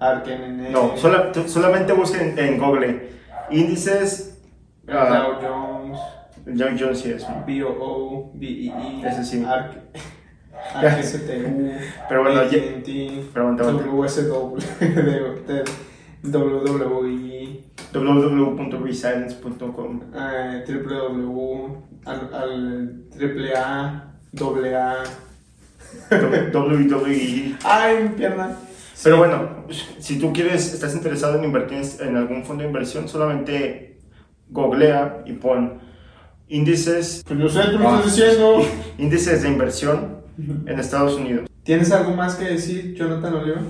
Arken 0.00 0.72
No, 0.72 0.96
sola- 0.96 1.32
solamente 1.46 1.92
busquen 1.92 2.36
en 2.38 2.58
Google 2.58 3.08
índices. 3.50 4.42
ah, 4.88 5.36
Dow 5.40 5.40
Jones, 5.40 5.98
John 6.58 6.76
Jones 6.78 6.98
sí 7.00 7.10
es. 7.12 7.24
BOO, 7.46 8.32
BEE, 8.34 8.72
Ese 9.06 9.24
sí. 9.24 9.44
ARCSTU, 10.74 11.70
Pero 12.08 12.22
bueno, 12.24 12.40
AT&T, 12.40 13.22
pero 13.32 13.48
aguanta. 13.48 13.64
WSW, 13.64 14.56
WWE, 16.24 17.35
www.resilience.com 17.92 20.00
eh, 20.14 20.64
www, 20.66 21.76
al, 22.04 22.34
al 22.34 23.02
triple 23.16 23.52
A, 23.56 24.12
doble 24.32 24.74
A. 24.76 25.02
WWE. 26.10 27.56
¡Ay, 27.64 28.02
mi 28.02 28.08
pierna! 28.10 28.56
Pero 29.02 29.16
Sí. 29.16 29.18
bueno, 29.18 29.48
si 29.98 30.18
tú 30.18 30.32
quieres, 30.32 30.72
estás 30.72 30.94
interesado 30.94 31.36
en 31.38 31.44
invertir 31.44 31.82
en 32.00 32.16
algún 32.16 32.44
fondo 32.44 32.62
de 32.62 32.68
inversión, 32.68 33.08
solamente 33.08 33.98
googlea 34.48 35.22
y 35.26 35.32
pon 35.34 35.78
índices, 36.48 37.22
Pues 37.26 37.38
no 37.38 37.48
sé, 37.48 37.60
tú 37.72 37.78
me 37.78 37.84
estás 37.84 38.04
diciendo. 38.04 38.62
índices 38.98 39.42
de 39.42 39.48
inversión 39.48 40.16
en 40.38 40.78
Estados 40.78 41.16
Unidos. 41.16 41.48
¿Tienes 41.62 41.90
algo 41.92 42.14
más 42.14 42.36
que 42.36 42.44
decir, 42.46 42.94
Jonathan 42.94 43.34
Oliva? 43.34 43.60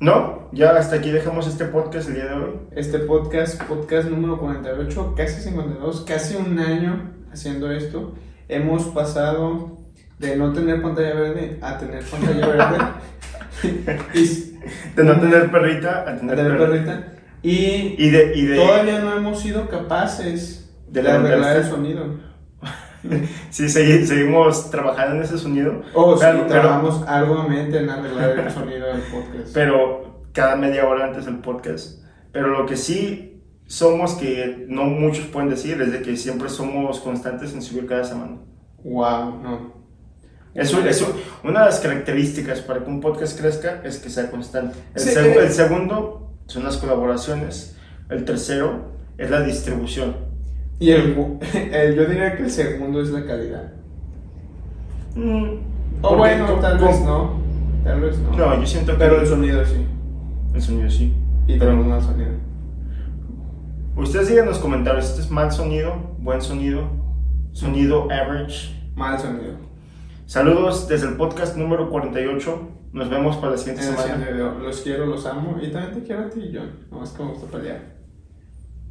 No, 0.00 0.50
ya 0.52 0.70
hasta 0.76 0.96
aquí 0.96 1.10
dejamos 1.10 1.46
este 1.46 1.64
podcast 1.66 2.08
el 2.08 2.16
día 2.16 2.26
de 2.26 2.34
hoy. 2.34 2.50
Este 2.72 2.98
podcast, 3.00 3.62
podcast 3.64 4.08
número 4.08 4.38
48, 4.38 5.14
casi 5.16 5.40
52, 5.40 6.02
casi 6.02 6.36
un 6.36 6.58
año 6.58 7.12
haciendo 7.32 7.70
esto. 7.72 8.14
Hemos 8.48 8.84
pasado 8.88 9.78
de 10.18 10.36
no 10.36 10.52
tener 10.52 10.82
pantalla 10.82 11.14
verde 11.14 11.58
a 11.62 11.78
tener 11.78 12.04
pantalla 12.04 12.46
verde. 13.62 13.94
y, 14.14 14.58
De 14.94 15.04
no 15.04 15.18
tener 15.18 15.50
perrita 15.50 16.00
a 16.06 16.10
a 16.12 16.16
tener, 16.18 16.36
perrita. 16.36 16.58
perrita. 16.66 17.12
Y 17.42 17.94
Y 17.98 18.10
de, 18.10 18.32
y 18.34 18.46
de 18.46 18.56
todavía 18.56 19.00
no 19.00 19.16
hemos 19.16 19.40
sido 19.40 19.68
capaces 19.68 20.74
De 20.88 21.02
de, 21.02 21.10
arreglar 21.10 21.56
el 21.56 21.64
sonido. 21.64 22.04
sí, 23.50 23.64
segui- 23.66 24.04
seguimos 24.04 24.70
trabajando 24.70 25.16
en 25.16 25.22
ese 25.22 25.38
sonido. 25.38 25.82
O 25.94 26.16
Pero- 26.18 26.32
sí, 26.38 26.44
pero- 26.48 26.60
trabajamos 26.60 27.02
arduamente 27.06 27.78
en 27.78 27.90
arreglar 27.90 28.38
el 28.38 28.50
sonido 28.50 28.86
del 28.88 29.00
podcast. 29.02 29.52
pero 29.54 30.22
cada 30.32 30.56
media 30.56 30.86
hora 30.86 31.06
antes 31.06 31.24
del 31.26 31.38
podcast. 31.38 32.02
Pero 32.32 32.48
lo 32.48 32.66
que 32.66 32.76
sí 32.76 33.42
somos 33.66 34.14
que 34.14 34.66
no 34.68 34.84
muchos 34.84 35.26
pueden 35.26 35.48
decir 35.50 35.80
es 35.80 35.90
de 35.92 36.02
que 36.02 36.16
siempre 36.16 36.48
somos 36.48 37.00
constantes 37.00 37.52
en 37.54 37.62
subir 37.62 37.86
cada 37.86 38.04
semana. 38.04 38.38
wow, 38.84 39.40
no. 39.42 39.76
Eso, 40.54 40.80
eso, 40.86 41.14
una 41.44 41.60
de 41.60 41.66
las 41.66 41.80
características 41.80 42.60
para 42.62 42.82
que 42.82 42.88
un 42.88 43.00
podcast 43.00 43.38
crezca 43.38 43.82
es 43.84 43.98
que 43.98 44.08
sea 44.08 44.30
constante. 44.30 44.78
El, 44.94 45.00
Sí, 45.02 45.10
seg- 45.10 45.24
eh. 45.26 45.38
el 45.40 45.50
segundo 45.52 46.32
son 46.46 46.64
las 46.64 46.78
colaboraciones. 46.78 47.76
El 48.08 48.24
tercero 48.24 48.92
es 49.18 49.30
la 49.30 49.42
distribución. 49.42 50.16
Y 50.78 50.90
el, 50.90 51.16
el- 51.72 51.94
yo 51.96 52.04
diría 52.06 52.36
que 52.36 52.42
el 52.44 52.50
segundo 52.50 53.00
es 53.00 53.10
la 53.10 53.24
calidad. 53.24 53.72
Mm, 55.14 55.44
O 56.02 56.08
porque 56.08 56.16
bueno, 56.16 56.46
tal 56.60 56.78
vez 56.78 57.00
no. 57.02 57.30
Tal 57.84 58.00
vez 58.00 58.18
no. 58.18 58.36
No, 58.36 58.60
yo 58.60 58.66
siento 58.66 58.92
que 58.92 58.98
Pero 58.98 59.20
el 59.20 59.26
sonido 59.26 59.64
sí. 59.64 59.86
el 60.54 60.60
sonido 60.62 60.90
sí. 60.90 61.14
Y 61.46 61.52
Pero- 61.58 61.70
tenemos 61.72 61.86
mal 61.86 62.02
sonido. 62.02 62.30
Ustedes 63.96 64.28
digan 64.28 64.44
en 64.44 64.50
los 64.50 64.58
comentarios, 64.58 65.06
¿este 65.08 65.22
es 65.22 65.30
mal 65.30 65.50
sonido? 65.50 65.94
¿Buen 66.18 66.42
sonido? 66.42 66.82
¿Sonido 67.52 68.04
average? 68.10 68.74
Mal 68.94 69.18
sonido. 69.18 69.54
Saludos 70.26 70.86
desde 70.88 71.08
el 71.08 71.16
podcast 71.16 71.56
número 71.56 71.88
48. 71.88 72.68
Nos 72.92 73.08
vemos 73.08 73.36
para 73.36 73.52
la 73.52 73.58
siguiente 73.58 73.82
En 73.82 73.88
el 73.88 73.94
semana. 73.96 74.14
siguiente 74.18 74.34
video. 74.34 74.58
Los 74.58 74.80
quiero, 74.82 75.06
los 75.06 75.24
amo. 75.24 75.56
Y 75.62 75.70
también 75.70 75.94
te 75.94 76.02
quiero 76.06 76.22
a 76.24 76.28
ti, 76.28 76.50
John. 76.52 76.70
Nomás 76.90 77.10
que 77.12 77.22
me 77.22 77.30
gusta 77.30 77.46
pelear. 77.46 77.95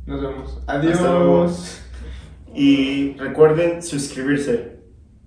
Nos 0.05 0.21
vemos. 0.21 0.59
Adiós. 0.67 1.01
luego. 1.01 1.51
Y 2.53 3.13
recuerden 3.17 3.81
suscribirse. 3.81 4.74